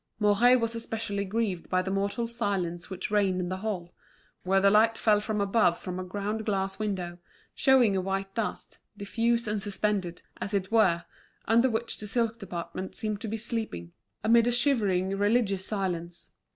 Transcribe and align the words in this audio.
Mouret 0.17 0.55
was 0.59 0.73
especially 0.73 1.25
grieved 1.25 1.69
by 1.69 1.83
the 1.83 1.91
mortal 1.91 2.27
silence 2.27 2.89
which 2.89 3.11
reigned 3.11 3.39
in 3.39 3.49
the 3.49 3.57
hall, 3.57 3.93
where 4.41 4.59
the 4.59 4.71
light 4.71 4.97
fell 4.97 5.19
from 5.19 5.39
above 5.39 5.77
from 5.77 5.99
a 5.99 6.03
ground 6.03 6.43
glass 6.43 6.79
window, 6.79 7.19
showing 7.53 7.95
a 7.95 8.01
white 8.01 8.33
dust, 8.33 8.79
diffuse 8.97 9.47
and 9.47 9.61
suspended, 9.61 10.23
as 10.37 10.55
it 10.55 10.71
were, 10.71 11.03
under 11.47 11.69
which 11.69 11.99
the 11.99 12.07
silk 12.07 12.39
department 12.39 12.95
seemed 12.95 13.21
to 13.21 13.27
be 13.27 13.37
sleeping, 13.37 13.91
amid 14.23 14.47
a 14.47 14.51
shivering 14.51 15.15
religious 15.15 15.67
silence. 15.67 16.31